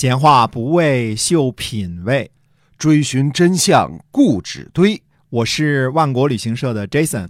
[0.00, 2.30] 闲话不为秀品味，
[2.78, 5.02] 追寻真相固执堆。
[5.28, 7.26] 我是万国旅行社的 Jason，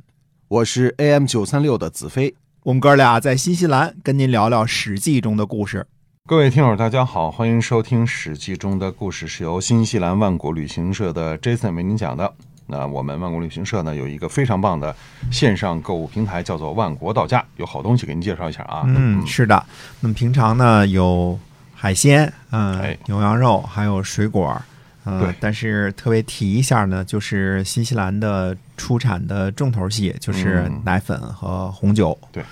[0.49, 2.35] 我是 AM 九三六的子飞。
[2.65, 5.87] 我们哥俩在新西兰跟您聊聊《史记》中的故事。
[6.27, 12.31] 各位听友，大家好，欢迎收听《史记》中的故事，是由新西兰万国旅行社的 Jason 为您讲的。
[12.67, 14.95] 那我们万国旅行社呢有一个非常棒的
[15.33, 18.83] 线上购物平台，叫做万国到家，有好东西给您介绍一下啊。
[18.89, 19.65] 嗯，是的。
[20.01, 21.41] 那么平常呢有
[21.81, 24.61] 海鲜，嗯，牛羊肉，还有水果，
[25.05, 32.19] 嗯，但是特别提一下呢，就是新西兰的出产的重头戏就是奶粉和红酒。
[32.33, 32.43] 对，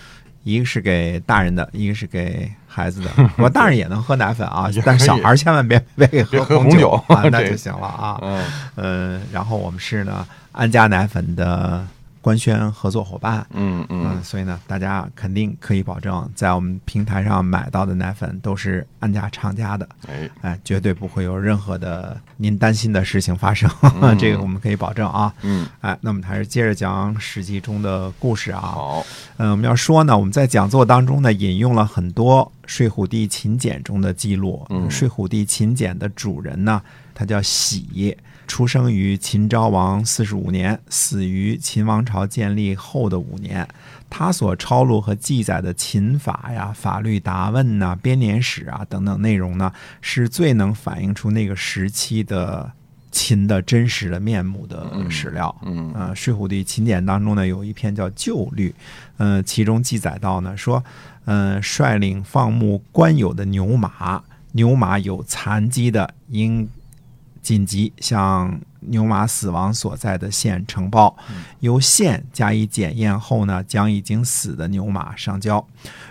[0.44, 3.10] 一个是给大人的，一个是给孩子的。
[3.36, 8.20] 我大人也能喝奶粉啊，但是小孩千万别别给喝红酒啊，那就行了啊。
[8.76, 11.84] 嗯，然后我们是呢安佳奶粉的。
[12.26, 20.28] 官宣合作伙伴，嗯嗯，所以呢，大家肯定可以保证，在我们平台上买到的奶粉都是安家厂家的，哎。
[20.40, 23.70] 哎，绝对不会有任何的您担心的事情发生，
[24.18, 25.32] 这个我们可以保证啊。
[25.42, 28.60] 嗯，哎，那我们还是接着讲《史记》中的故事啊。
[28.60, 34.66] 好，嗯，我们要说呢，我们在讲座当中呢，引用了很多睡虎地秦简中的记录。
[34.70, 36.82] 嗯，睡虎地秦简的主人呢，
[37.14, 38.16] 他叫喜。
[38.46, 43.66] 出生于秦昭王四十五年，死于秦王朝建立后的五年。
[44.08, 52.70] 他所抄录和记载的秦法呀、法律答问呐、编年史啊等等内容呢，是最能反映出那个时期的
[53.10, 55.54] 秦的真实的面目的史料。
[55.64, 58.70] 嗯，呃，《睡虎地秦简》当中呢，有一篇叫《旧律》，
[59.16, 60.82] 呃，其中记载到呢，说，
[61.24, 66.68] 嗯，率领放牧官有的牛马，牛马有残疾的，应。
[67.46, 71.16] 紧急向牛马死亡所在的县呈报，
[71.60, 75.64] 由县加以检验后呢，将已经死的牛马上交。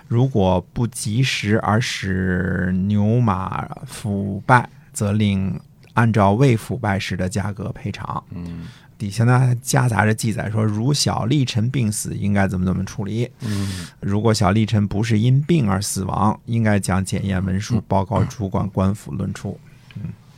[0.08, 5.60] 如果不及时而使牛马腐败，则另
[5.96, 8.24] 按照未腐败时的价格赔偿。
[8.30, 13.30] 嗯，底下呢夹杂着记载说，如小立臣病死，应该怎么怎么处理。
[13.42, 19.60] 嗯，如果小立臣不是因病而死亡，应该将检验文书报告主管官府论处。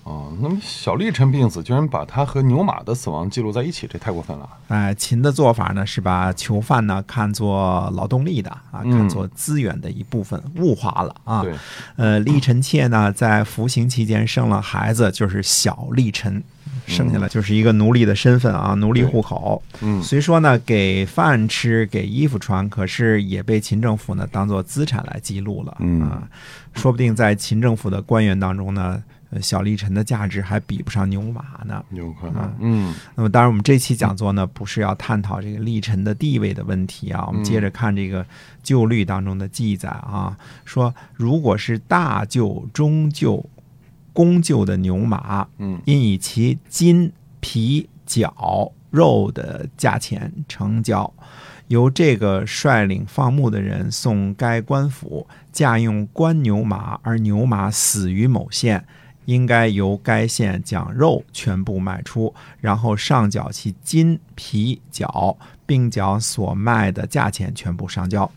[0.07, 0.17] 嗯。
[0.17, 4.49] 哦，那么小立臣病死，居然把他和牛马的死亡记录在一起，这太过分了。
[4.69, 11.41] 哎，秦的做法呢是把囚犯呢看作劳动力的啊，看作资源的一部分，物化了啊。
[11.41, 11.53] 对，
[11.97, 16.41] 呃，丽臣妾呢在服刑期间生了孩子，就是小丽臣，
[16.85, 19.61] 生下来就是一个奴隶的身份啊，奴隶户口。
[19.81, 25.75] 嗯，虽说呢给饭吃，给衣服穿，可是也被秦政府呢当做资产来记录了。
[25.79, 26.23] 嗯啊，
[26.73, 29.03] 说不定在秦政府的官员当中呢。
[29.29, 32.55] 呃，小立臣的价值还比不上牛马呢，有可能。
[32.59, 37.25] 嗯，那么当然，我们这期讲座呢，不是要探讨这个立臣的地位的问题啊。
[37.27, 38.25] 我们接着看这个
[38.63, 43.43] 旧律当中的记载啊，说如果是大厩、中厩、
[44.13, 47.11] 公厩的牛马，嗯，应以其筋、
[47.41, 51.13] 皮、角、肉的价钱成交，
[51.67, 58.85] 由这个率领放牧的人送该官府，驾用官牛马，而牛马死于某县。
[59.27, 68.29] 应该由该县将肉全部卖出，然后上缴其筋、皮、角，并将所卖的价钱全部上交。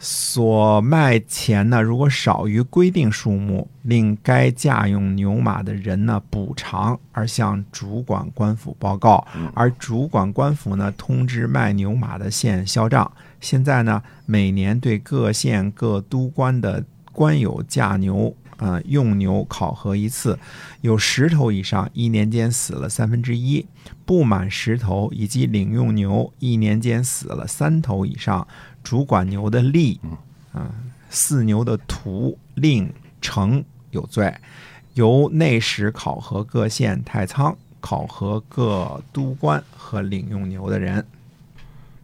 [0.00, 9.24] 所卖钱呢，如果少于规定数目，令该驾用牛马的人呢补偿，而向主管官府报告，
[9.54, 13.10] 而主管官府呢通知卖牛马的县销账。
[13.40, 18.34] 现在呢，每年对各县各督官的官有驾牛。
[18.58, 20.38] 啊，用牛考核一次，
[20.82, 23.64] 有十头以上，一年间死了三分之一；
[24.04, 28.46] 不满十头以及领用牛，一年间死了三头以上，
[28.82, 29.98] 主管牛的吏，
[30.52, 30.74] 啊，
[31.10, 34.34] 饲牛的徒令成有罪，
[34.94, 41.06] 由内史考核各县太仓，考核各都官和领用牛的人。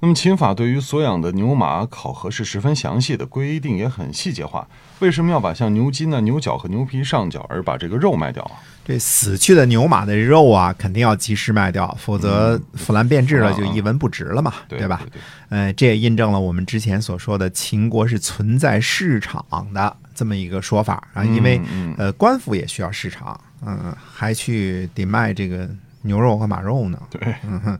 [0.05, 4.69] 那么秦法对于所养的牛马考核是十分详细的，规定也很细节化。
[4.99, 8.61] 为什么要把像牛筋呢、牛角和牛皮上缴，而把这个肉卖掉啊？
[8.85, 15.01] 这死去的牛马的肉啊，肯定要及时卖掉，否则腐烂变质了，就一文不值了嘛，对吧？
[15.49, 19.43] 呃，这也印证了我们之前所说的秦国是存在市场
[19.73, 21.59] 的这么一个说法啊，因为
[21.97, 25.67] 呃，官府也需要市场，嗯，还去得卖这个。
[26.05, 26.99] 牛肉和马肉呢？
[27.11, 27.79] 对，嗯哼，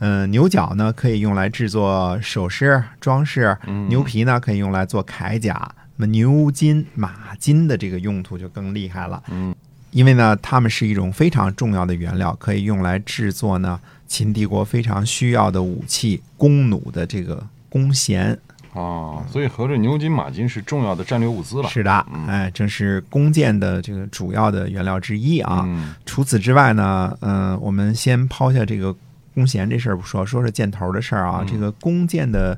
[0.00, 3.56] 嗯，牛角呢可以用来制作首饰装饰，
[3.88, 9.22] 牛皮呢可以用来做铠甲，那么牛筋、马筋的这个用途就更厉害了。
[9.30, 9.54] 嗯，
[9.92, 18.36] 因为呢，它们是一种非常重要的原料，可以用来制作呢秦帝国非常需要的武器——弓弩的这个弓弦。
[18.72, 21.68] 哦，所以合着牛金、马金是重要的战略物资了。
[21.68, 25.64] 是的，哎，这是弓箭的这个主要的原料之一啊。
[25.66, 28.94] 嗯除此之外呢，嗯、我们先抛下这个
[29.34, 31.40] 弓弦这事儿不说，说说箭头的事儿啊。
[31.40, 32.56] 嗯这个弓箭的，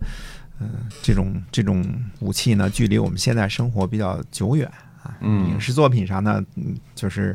[0.58, 0.66] 呃，
[1.02, 1.82] 这种这种
[2.20, 4.70] 武器呢，距离我们现在生活比较久远
[5.02, 5.16] 啊。
[5.20, 7.34] 嗯影视作品上呢，嗯，就是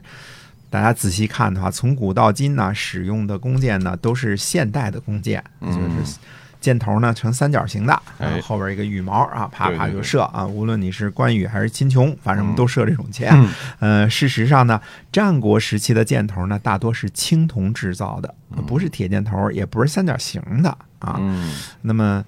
[0.70, 6.20] 大家仔细看的话，从古到今呢，使用的弓箭呢都是现代的弓箭，嗯就是
[6.60, 8.02] 箭头呢呈三角形的，
[8.42, 10.46] 后边一个羽毛啊，啪啪就射啊。
[10.46, 13.30] 无论你是关羽还是秦琼，反正我们都射这种箭。
[13.34, 13.50] 嗯
[13.80, 14.82] 呃，事实上呢，
[15.12, 18.34] 战国时期的箭头呢，大多是青铜制造的，
[18.66, 20.70] 不是铁箭头，也不是三角形的
[21.00, 21.18] 啊。
[21.20, 22.26] 嗯那么，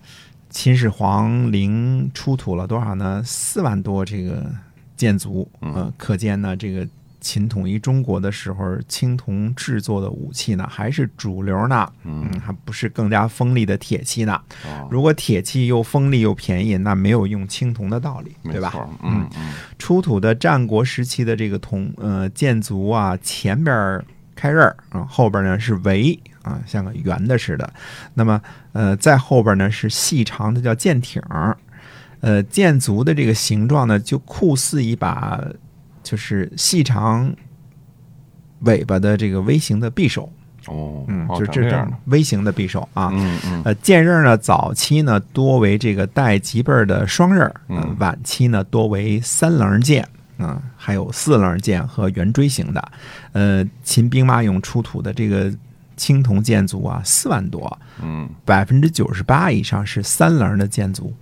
[0.50, 3.22] 秦始皇陵出土了多少呢？
[3.26, 4.46] 四万多这个
[4.96, 6.88] 箭族，呃，可见呢，这个
[7.22, 14.40] 秦统一中国的时候，青铜制作的武器呢，还是主流呢，嗯嗯，还不是更加锋利的铁器呢。
[14.66, 18.74] 哦，如果铁器又锋利又便宜，那没有用青铜的道理，对吧？
[19.04, 24.06] 嗯嗯出土的战国时期的这个铜呃箭足啊，前边儿
[24.36, 27.72] 开刃儿啊，后边呢是围啊，像个圆的似的。
[28.14, 28.42] 那么
[28.74, 31.58] 呃，在后边呢是细长的叫箭挺儿。
[32.22, 35.42] 呃，箭足的这个形状呢，就酷似一把
[36.04, 37.34] 就是细长
[38.62, 40.32] 尾巴的这个微型的匕首，
[40.68, 43.10] 哦，嗯，哦就这种长这样的，微型的匕首啊。
[43.14, 50.08] 嗯嗯呃，剑刃呢，早期呢多为这个带脊背的双刃嗯晚期呢多为三棱剑，
[50.38, 52.92] 嗯、还有四棱剑和圆锥形的。
[53.32, 55.54] 呃，秦兵马俑出土的这个
[55.96, 61.14] 青铜剑族啊，四万多，嗯，百分之九十八以上是三棱的剑族。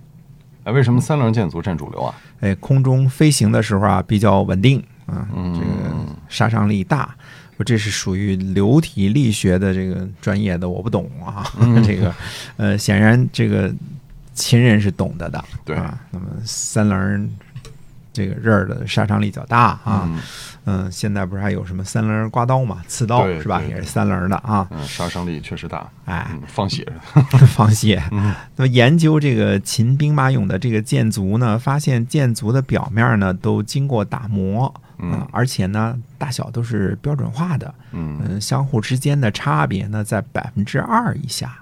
[0.68, 2.14] 哎，为什么三棱箭族占主流啊？
[2.40, 5.96] 哎，空中飞行的时候啊比较稳定啊，嗯这个
[6.28, 7.14] 杀伤力大。
[7.56, 11.50] 我这是属于流体力学的这个专业的，我不懂啊。
[11.58, 12.14] 嗯 这个，
[12.58, 13.74] 呃，显然这个
[14.34, 15.98] 秦人是懂得的，对啊。
[16.10, 17.30] 那么三棱
[18.18, 20.02] 这个刃儿的杀伤力较大啊。
[20.06, 20.20] 嗯
[20.70, 23.62] 嗯，现在不是还有什么三棱刮刀嘛，刺刀是吧？
[23.66, 24.66] 也是三棱的啊。
[24.70, 26.86] 嗯，杀伤力确实大，哎，嗯，放血，
[27.54, 28.02] 放血。
[28.10, 41.56] 嗯那么研究这个秦兵马俑的这个箭足呢，发现箭足的表面呢都经过打磨，嗯啊而且呢大小都是标准化的，嗯嗯，相互之间的差别呢在百分之二以下，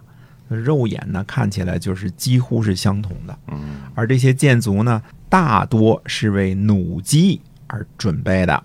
[0.49, 3.38] 肉眼呢看起来就是几乎是相同的。
[3.53, 8.64] 嗯而这些箭足呢，大多是为弩机而准备的，啊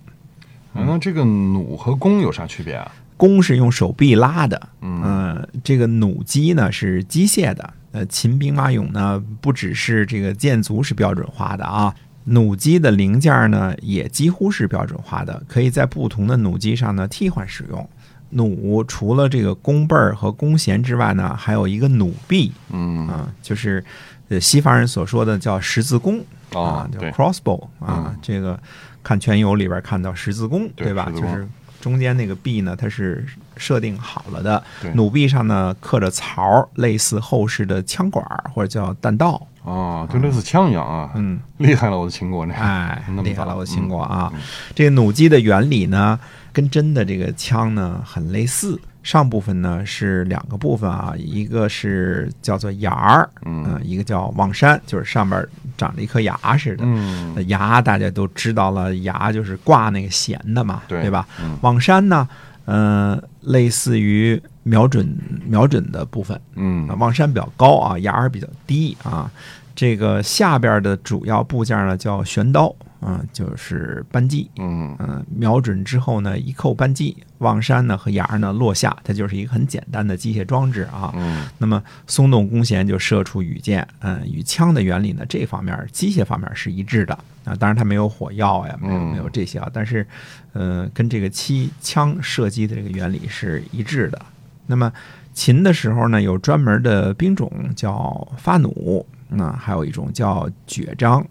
[0.85, 2.91] 那这个弩和弓有啥区别啊？
[3.17, 5.01] 弓是用手臂拉的，嗯。
[5.03, 7.73] 呃，这个弩机呢是机械的。
[7.91, 11.93] 呃，秦兵马俑呢不只是这个箭族是标准化的啊，
[12.23, 17.89] 弩机的零件呢也几乎是标准化的，可以在不同的弩机上呢替换使用。
[18.29, 22.51] 弩除了这个弓背儿和弓弦之外呢，还有一个弩臂。
[22.71, 23.07] 嗯。
[23.07, 23.83] 啊，就是
[24.29, 26.17] 呃西方人所说的叫十字弓。
[26.19, 26.23] 哦
[26.59, 28.59] 啊，叫 crossbow 啊嗯，这个
[29.03, 31.11] 看全游里边看到十字弓，对吧？
[31.15, 31.47] 就是
[31.79, 33.25] 中间那个臂呢，它是
[33.57, 39.47] 设定好了的对，弩臂上呢刻着槽，类似后世的枪管或者叫弹道。
[39.63, 44.31] 啊，就类似枪一样啊，嗯，厉害了，我的秦国那，哎 厉害了，早我秦国啊！
[44.73, 46.19] 这个弩机的原理呢，
[46.51, 48.79] 跟真的这个枪呢很类似。
[49.03, 55.43] 上部分呢是两个部分啊，一个是叫做眼儿，嗯嗯，一个叫望山，就是上边
[55.77, 56.83] 长着一颗牙似的。
[56.85, 61.27] 嗯牙大家都知道了，牙就是挂那个弦的嘛，对吧？
[61.41, 62.27] 嗯望山呢，
[62.65, 69.29] 呃，类似于瞄准瞄准的部分，嗯啊，望山比较高啊，牙儿比较低啊。
[69.73, 74.49] 这个下边的主要部件呢叫旋刀啊，就是扳机。
[74.57, 81.11] 嗯嗯，瞄准之后呢，一扣扳机，望山呢和牙儿呢落下，它就是一个很简单的机械装置啊。
[81.15, 87.55] 嗯那么松动弓弦就射出羽箭，嗯，与枪的原理呢这方面机械方面是一致的啊。
[87.55, 90.05] 当然它没有火药呀，没有嗯没有这些啊，但是
[90.53, 94.21] 呃跟这个七枪射击的这个原理是一致的。
[94.67, 94.93] 那么
[95.33, 101.25] 秦的时候呢，有专门的兵种叫发弩，那、还有一种叫绝章。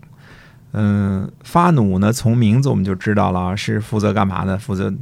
[0.72, 4.56] 嗯，发弩呢，从名字我们就知道了，是负责干嘛的？
[4.56, 4.92] 负责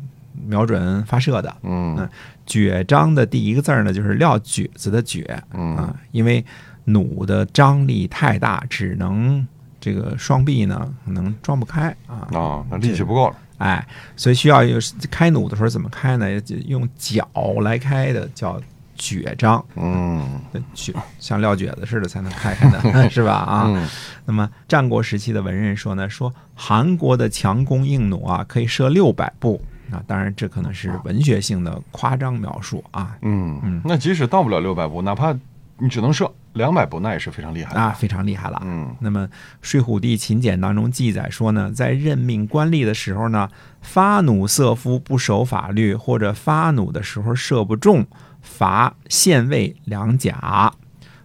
[0.46, 1.54] 瞄准发射的。
[1.62, 2.08] 嗯
[2.46, 5.22] 绝章的第一个字儿呢，就是撂蹶子的蹶
[5.52, 6.42] 嗯啊，因为
[6.84, 9.46] 弩的张力太大，只能
[9.78, 12.26] 这个双臂呢可能装不开啊。
[12.32, 14.78] 啊，那力气不够了，哎，所以需要有
[15.10, 16.26] 开弩的时候怎么开呢？
[16.66, 17.28] 用脚
[17.60, 18.58] 来开的，叫
[18.98, 20.40] 撅章，嗯
[20.74, 23.32] 撅像撂蹶子似的才能开开的，是吧？
[23.32, 23.88] 啊，
[24.26, 29.62] 那么战国时期的文人说呢，说韩国的强弓硬弩啊，可以射六百步。
[29.90, 33.16] 啊，当然这可能是文学性的夸张描述啊。
[33.22, 35.34] 嗯嗯那即使到不了六百步，哪怕
[35.78, 37.80] 你只能射两百步那也是非常厉害的。
[37.80, 38.60] 啊，非常厉害了。
[38.66, 39.26] 嗯那么
[39.62, 43.48] 《睡虎地秦简》当中记载说呢，在任命官吏的时候呢，
[43.80, 48.06] 发弩色夫不守法律，或者发弩的时候射不中，
[48.48, 50.72] 罚县尉两甲；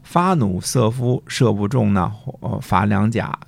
[0.04, 2.12] 发弩射夫射不中呢，
[2.42, 3.40] 呃罚两甲，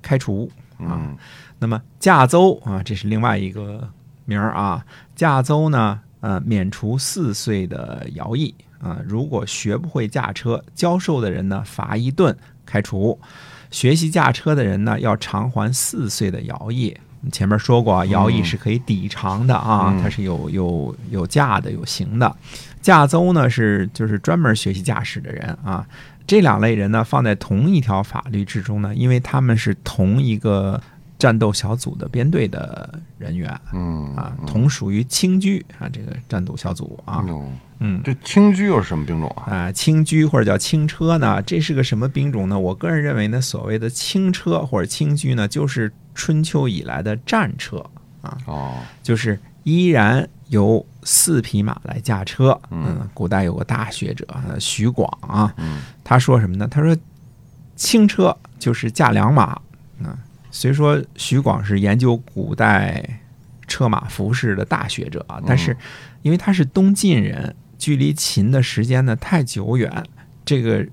[0.00, 0.50] 开除。
[0.78, 1.16] 啊嗯
[1.60, 3.88] 那么驾邹啊，这是另外一个
[4.24, 4.86] 名儿啊。
[5.16, 8.98] 驾邹呢，呃，免除四岁的徭役啊。
[9.04, 13.18] 如果学不会驾车，教授的人呢，罚一顿，开除；
[13.72, 16.96] 学习驾车的人呢，要偿还四岁的徭役。
[17.32, 22.34] 前面说过啊，徭役是可以抵偿的啊，嗯它是有有有价的，有刑的。
[22.80, 25.86] 驾邹呢是就是专门学习驾驶的人啊。
[26.26, 30.80] 这两类人呢，放在同一条法律之中呢，因为他们是同一个
[31.18, 37.24] 战斗小组的编队的人员嗯啊，同属于轻居啊这个战斗小组啊，
[37.80, 38.00] 嗯。
[38.04, 39.52] 这轻居又是什么兵种啊？
[39.52, 42.58] 啊，轻居或者叫轻车呢，这是个什么兵种呢？
[42.58, 47.84] 我个人认为呢，所谓的轻车或者轻居呢，就是春秋以来的战车
[48.22, 52.58] 啊，哦，就是依然由四匹马来驾车。
[52.70, 56.68] 嗯嗯，古代有个大学者呃徐广啊，嗯他说什么呢？
[56.68, 56.96] 他说
[57.74, 59.60] 轻车就是驾良马。
[60.00, 60.16] 嗯，
[60.50, 63.20] 虽说徐广是研究古代
[63.66, 65.76] 车马服饰的大学者啊，但是
[66.22, 70.02] 因为他是东晋人，距离秦的时间呢太久远，
[70.44, 70.86] 这个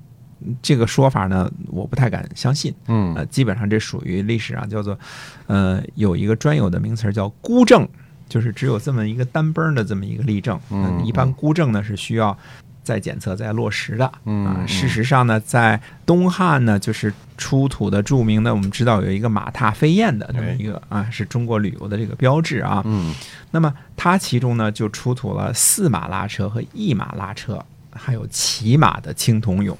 [0.61, 2.73] 这个说法呢，我不太敢相信。
[2.87, 4.99] 嗯呃，基本上这属于历史上叫做，
[5.47, 7.87] 呃，有一个专有的名词叫孤证，
[8.27, 10.59] 就是只有这么一个单崩的这么一个例证。
[10.69, 12.37] 嗯一般孤证呢是需要
[12.85, 14.09] 再检测、再落实的。
[14.25, 22.81] 嗯事实上呢，在东汉呢，就是出土的著名的，我们知道有一个马踏飞燕的这么一个啊，是中国旅游的这个标志啊。
[22.85, 23.13] 嗯
[23.51, 27.61] 那么它其中呢，就出土了四马拉车和一马拉车，
[27.91, 29.75] 还有骑马的青铜俑。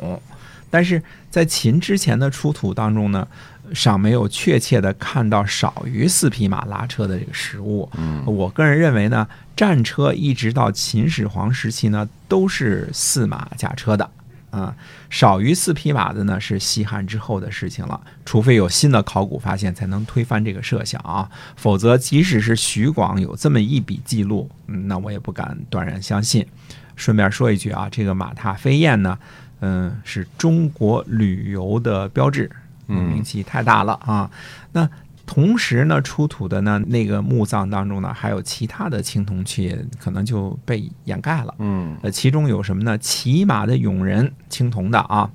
[0.72, 3.26] 但是在秦之前的出土当中呢，
[3.74, 7.90] 尚没有确切的看到少于四匹马拉车的这个实物。
[7.98, 14.10] 嗯我个人认为呢，战车一直到秦始皇时期呢，都是四马驾车的。
[14.52, 14.74] 啊，
[15.10, 21.30] 少于四匹马的呢是西汉之后的事情了，除非有新的考古发现，才能推翻这个设想啊。
[21.58, 26.48] 否则，即使是徐广有这么一笔记录，嗯，那我也不敢断然相信。
[26.96, 29.20] 顺便说一句啊，这个马踏飞燕呢，
[29.60, 32.58] 嗯，是中国旅游的标志，嗯
[32.94, 34.30] 名气太大了啊。
[34.72, 34.90] 那
[35.26, 41.54] 同时呢，出土的呢那个墓葬当中呢，还有其他的青铜器，可能就被掩盖了。
[41.60, 42.98] 嗯呃，其中有什么呢？
[43.00, 45.30] 骑马的俑人，青铜的啊。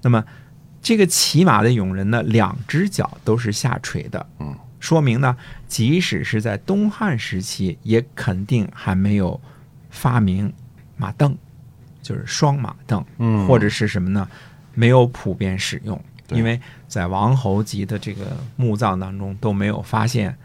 [0.00, 0.24] 那么
[0.80, 9.38] 这个骑马的俑人呢，两只脚都是下垂的，嗯，说明呢，即使是在东汉时期，也肯定还没有
[9.90, 10.52] 发明
[10.96, 11.34] 马镫，
[12.02, 14.26] 就是双马镫，嗯，或者是什么呢？
[14.74, 20.36] 没有普遍使用，对因为在王侯级的这个墓葬当中都没有发现，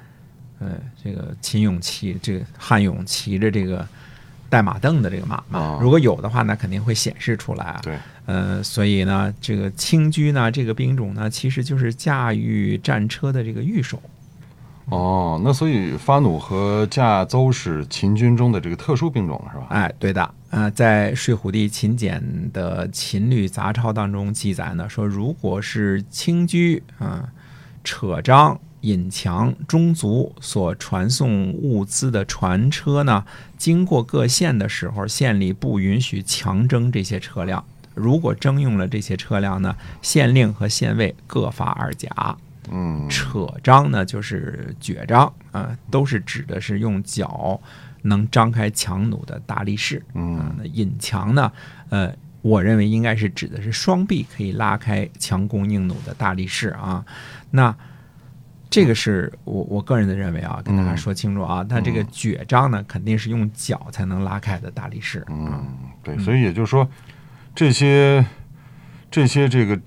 [0.59, 0.71] 呃，
[1.03, 3.87] 这个秦俑骑这个汉俑骑着这个
[4.49, 5.79] 带马镫的这个马嘛啊。
[5.81, 7.79] 如果有的话，那肯定会显示出来啊。
[7.81, 14.01] 对，呃，所以呢，这个轻居呢，这个兵种呢，其实就是驾驭战车的这个御手。
[14.85, 19.67] 哦，那所以发弩和驾邹是秦军中的这个特殊兵种是吧？
[19.69, 27.29] 哎，对的，呃，在《睡虎地秦简》的《秦律杂抄》当中记载呢，说如果是轻居啊、
[27.83, 33.23] 扯张、引强、中足所传送物资的船车呢，
[33.57, 37.63] 经过各县的时候，县里不允许强征这些车辆。
[37.93, 42.09] 如果征用了这些车辆呢，县令和县尉各罚二甲。
[42.71, 47.59] 嗯扯张呢，就是撅张啊、都是指的是用脚
[48.03, 49.97] 能张开强弩的大力士。
[50.13, 51.51] 啊嗯那引强呢，
[51.89, 57.05] 呃，我认为应该是指的是双臂可以拉开强弓硬弩的大力士啊。
[57.51, 57.75] 那
[58.69, 61.65] 这个是我我个人的认为啊，跟大家说清楚啊。
[61.67, 65.25] 那这个撅章呢，肯定是用脚才能拉开的大力士。
[65.27, 65.67] 嗯，
[66.03, 66.87] 对，所以也就是说，
[67.55, 68.23] 这些
[69.09, 69.79] 这些这个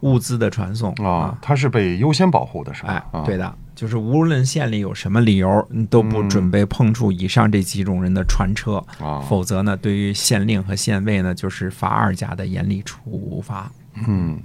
[0.00, 3.06] 物资的传送啊，它是被优先保护的，是吧？
[3.24, 13.70] 对的，就是无论县里有什么理由，你都不嗯准备碰触以上这几种人的船车，啊，否则呢，对于县令和县尉呢，就是罚二甲的严厉处罚。
[14.08, 14.36] 嗯，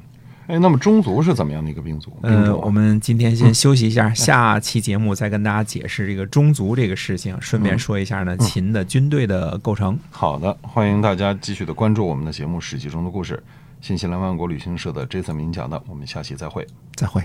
[0.45, 2.11] 哎，那么中族是怎么样的一个兵族？
[2.21, 9.97] 兵呃，我们今天先休息一下，下期节目再跟大家解释这个中族这个事情，顺便说一下呢，秦的军队的构成。
[10.11, 13.41] 好的，欢迎大家继续的关注我们的节目《史记中的故事》，
[13.87, 16.67] 新西兰万国旅行社的 Jason 明讲的，我们下期再会。
[16.93, 17.23] 再会。